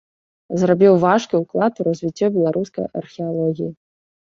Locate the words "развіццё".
1.91-2.33